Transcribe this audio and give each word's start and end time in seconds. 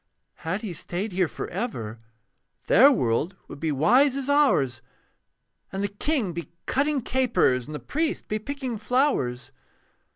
Had 0.37 0.63
he 0.63 0.73
stayed 0.73 1.11
here 1.11 1.27
for 1.27 1.47
ever, 1.49 1.99
Their 2.65 2.91
world 2.91 3.35
would 3.47 3.59
be 3.59 3.71
wise 3.71 4.15
as 4.15 4.31
ours 4.31 4.81
And 5.71 5.83
the 5.83 5.87
king 5.89 6.33
be 6.33 6.49
cutting 6.65 7.01
capers, 7.01 7.67
And 7.67 7.75
the 7.75 7.79
priest 7.81 8.27
be 8.27 8.39
picking 8.39 8.77
flowers. 8.77 9.51